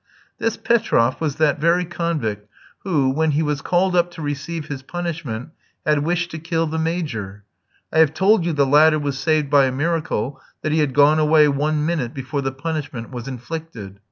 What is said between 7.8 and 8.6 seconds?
I have told you